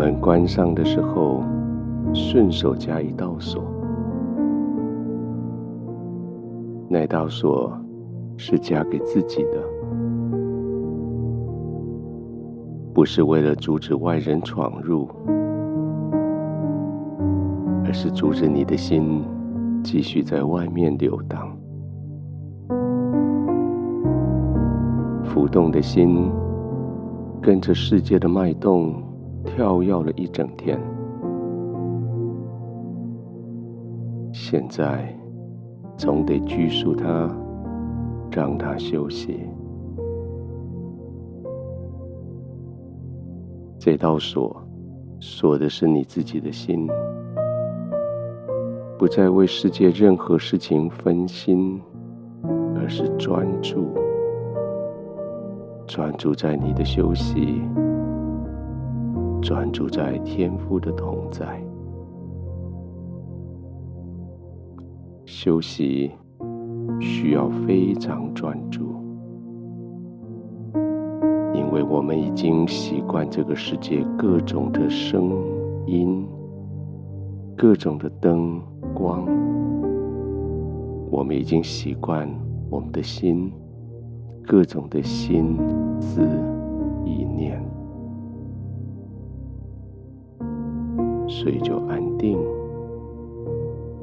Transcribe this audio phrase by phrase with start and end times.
[0.00, 1.42] 门关上的时候，
[2.14, 3.62] 顺手加一道锁。
[6.88, 7.70] 那道锁
[8.38, 9.62] 是加给自己的，
[12.94, 15.06] 不是为了阻止外人闯入，
[17.84, 19.22] 而是阻止你的心
[19.84, 21.54] 继续在外面游荡。
[25.24, 26.32] 浮动的心
[27.42, 28.94] 跟着世界的脉动
[29.44, 30.78] 跳跃了一整天，
[34.32, 35.14] 现在。
[35.96, 37.28] 总得拘束他，
[38.30, 39.38] 让他休息。
[43.78, 44.66] 这道锁
[45.20, 46.88] 锁的是你自己的心，
[48.98, 51.78] 不再为世界任何事情分心，
[52.74, 53.88] 而是专注，
[55.86, 57.60] 专注在你的休息，
[59.40, 61.62] 专注在天父的同在。
[65.24, 66.10] 休息
[67.00, 68.82] 需要非常专注，
[71.54, 75.32] 因为我们已经习惯这个世界各种的声
[75.86, 76.26] 音、
[77.56, 78.60] 各种的灯
[78.92, 79.24] 光，
[81.10, 82.28] 我们已经习惯
[82.68, 83.50] 我们的心
[84.46, 85.56] 各种的心
[86.00, 86.20] 思
[87.06, 87.62] 意念，
[91.30, 92.38] 所以就安定。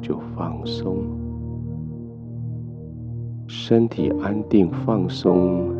[0.00, 0.98] 就放松，
[3.48, 5.74] 身体安定放松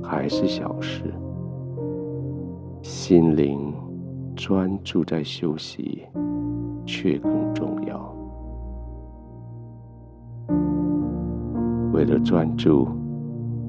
[0.00, 1.12] 还是小事，
[2.80, 3.74] 心灵
[4.36, 6.04] 专注在休息
[6.86, 8.14] 却更重要。
[11.92, 12.86] 为了专注，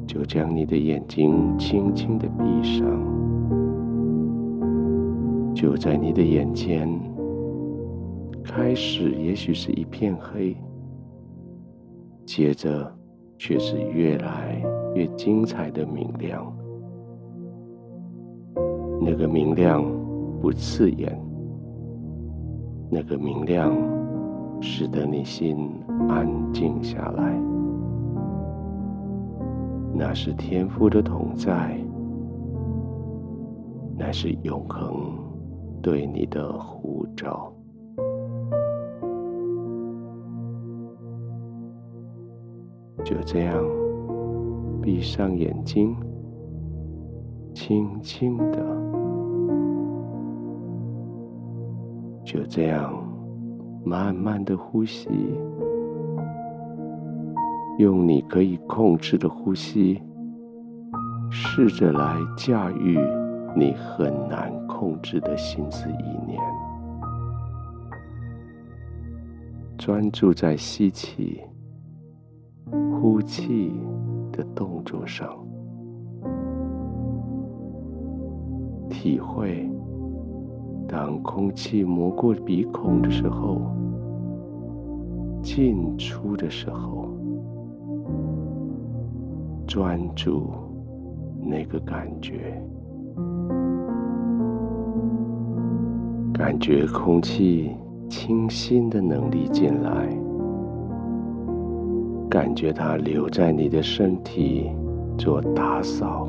[0.06, 2.85] 就将你的眼睛轻轻的闭上，
[5.56, 6.88] 就在你的眼前。
[8.46, 10.56] 开始也许是一片黑，
[12.26, 12.90] 接着
[13.38, 14.64] 却是越来
[14.94, 16.56] 越精彩的明亮。
[19.02, 19.84] 那个明亮
[20.40, 21.20] 不刺眼，
[22.90, 23.76] 那个明亮
[24.62, 25.70] 使得你心
[26.08, 27.38] 安静下来。
[29.92, 31.78] 那是天父的同在，
[33.98, 35.18] 那是永恒
[35.82, 37.52] 对你的呼召。
[43.06, 43.64] 就这样，
[44.82, 45.96] 闭上眼睛，
[47.54, 48.58] 轻轻的，
[52.26, 52.92] 就这样，
[53.86, 55.08] 慢慢的呼吸，
[57.78, 60.02] 用你可以控制的呼吸，
[61.30, 62.98] 试着来驾驭
[63.56, 66.42] 你很难控制的心思意念，
[69.78, 71.40] 专注在吸气。
[72.96, 73.74] 呼气
[74.32, 75.30] 的动作上，
[78.90, 79.70] 体会
[80.88, 83.62] 当空气磨过鼻孔的时候，
[85.44, 87.09] 进出的时候，
[89.68, 90.48] 专注
[91.44, 92.59] 那个感觉，
[96.34, 97.72] 感觉空气
[98.09, 100.25] 清新的能力进来。
[102.35, 104.70] 感觉它留在你的身体
[105.17, 106.28] 做打扫，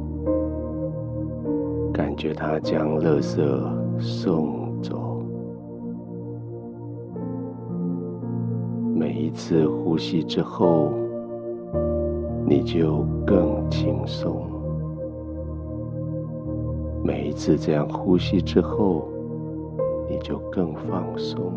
[1.93, 3.43] 感觉它将垃圾
[3.99, 5.21] 送走。
[8.95, 10.93] 每一次呼吸之后，
[12.47, 14.47] 你就更轻松。
[17.03, 19.09] 每一次这样呼吸之后，
[20.09, 21.53] 你就更放松，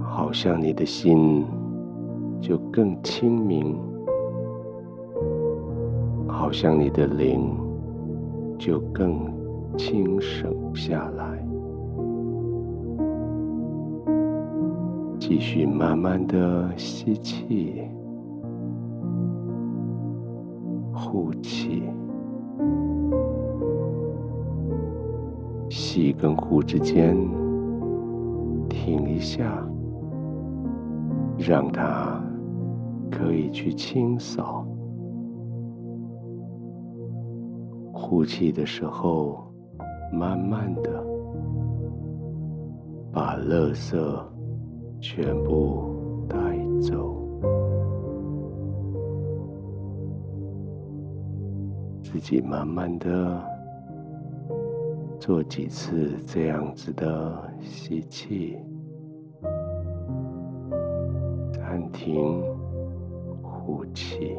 [0.00, 1.44] 好像你的心。
[2.40, 3.76] 就更清明，
[6.26, 7.56] 好像你的灵
[8.58, 9.32] 就更
[9.76, 11.24] 轻省下来。
[15.18, 17.82] 继续慢慢的吸气，
[20.92, 21.82] 呼气，
[25.70, 27.16] 吸跟呼之间
[28.68, 29.66] 停一下，
[31.38, 32.23] 让它。
[33.16, 34.66] 可以去清扫，
[37.92, 39.38] 呼气的时候，
[40.12, 40.90] 慢慢的
[43.12, 43.96] 把垃圾
[45.00, 46.36] 全部带
[46.80, 47.14] 走，
[52.02, 53.40] 自己慢慢的
[55.20, 58.58] 做几次这样子的吸气，
[61.52, 62.42] 暂停，
[63.66, 64.36] 呼气，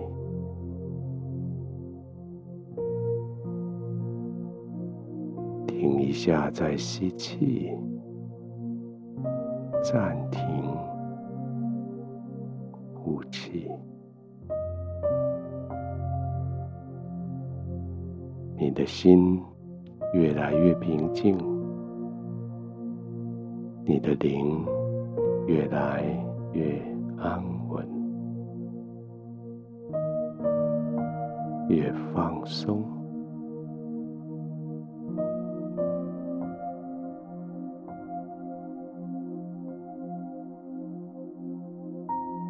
[5.66, 7.72] 停一下再吸气，
[9.83, 10.42] 暂停，
[12.94, 13.68] 呼气。
[18.60, 19.42] 你的心
[20.13, 21.36] 越来越平静，
[23.86, 24.63] 你的灵
[25.48, 26.04] 越来
[26.54, 26.80] 越
[27.18, 27.44] 安
[31.69, 32.83] 稳，越放松。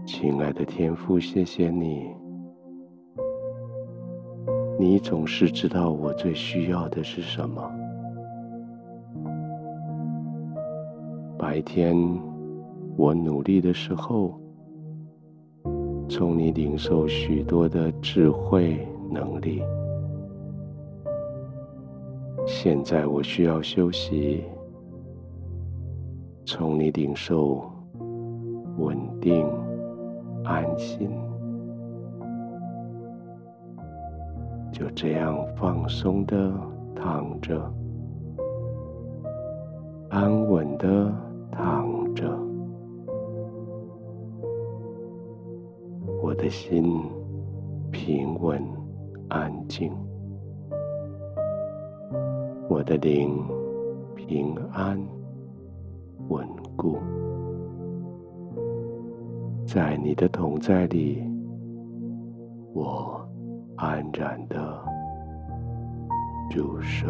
[0.05, 2.15] 亲爱的天父，谢谢你。
[4.77, 7.71] 你总是知道我最需要的是什么。
[11.37, 11.95] 白天
[12.97, 14.39] 我努力的时候，
[16.09, 18.85] 从你领受许多的智慧
[19.15, 19.63] 能力。
[22.45, 24.43] 现在我需要休息，
[26.45, 27.63] 从你领受
[28.77, 29.47] 稳定
[30.43, 31.09] 安心。
[34.71, 36.51] 就这样放松的
[36.93, 37.73] 躺着，
[40.09, 41.09] 安稳的
[41.49, 42.29] 躺着，
[46.21, 47.01] 我的心
[47.89, 48.61] 平稳
[49.29, 49.91] 安静，
[52.69, 53.43] 我的灵
[54.15, 54.99] 平安
[56.29, 56.97] 稳固，
[59.65, 61.23] 在你的同在里，
[62.73, 63.21] 我。
[63.77, 64.81] 安然的
[66.55, 67.09] 入睡。